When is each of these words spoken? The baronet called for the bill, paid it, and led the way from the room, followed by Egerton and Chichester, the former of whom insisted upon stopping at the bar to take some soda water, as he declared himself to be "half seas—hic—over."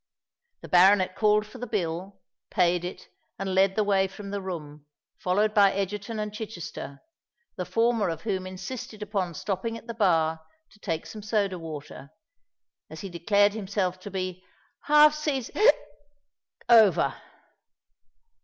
The 0.61 0.67
baronet 0.67 1.15
called 1.15 1.45
for 1.45 1.59
the 1.59 1.67
bill, 1.67 2.21
paid 2.49 2.83
it, 2.83 3.07
and 3.37 3.53
led 3.53 3.75
the 3.75 3.83
way 3.83 4.07
from 4.07 4.31
the 4.31 4.41
room, 4.41 4.87
followed 5.19 5.53
by 5.53 5.71
Egerton 5.73 6.17
and 6.17 6.33
Chichester, 6.33 7.03
the 7.55 7.65
former 7.67 8.09
of 8.09 8.23
whom 8.23 8.47
insisted 8.47 9.03
upon 9.03 9.35
stopping 9.35 9.77
at 9.77 9.85
the 9.85 9.93
bar 9.93 10.41
to 10.71 10.79
take 10.79 11.05
some 11.05 11.21
soda 11.21 11.59
water, 11.59 12.09
as 12.89 13.01
he 13.01 13.09
declared 13.09 13.53
himself 13.53 13.99
to 13.99 14.09
be 14.09 14.43
"half 14.85 15.13
seas—hic—over." 15.13 17.13